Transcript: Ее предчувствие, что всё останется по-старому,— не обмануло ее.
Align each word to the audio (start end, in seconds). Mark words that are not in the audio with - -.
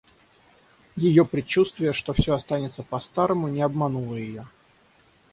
Ее 0.95 1.25
предчувствие, 1.27 1.93
что 1.93 2.13
всё 2.13 2.33
останется 2.33 2.81
по-старому,— 2.81 3.47
не 3.49 3.61
обмануло 3.61 4.15
ее. 4.15 4.47